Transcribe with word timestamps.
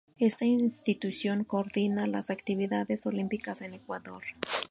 Esta 0.17 0.45
institución 0.45 1.43
coordina 1.43 2.07
las 2.07 2.31
actividades 2.31 3.05
olímpicas 3.05 3.61
en 3.61 3.75
Ecuador. 3.75 4.23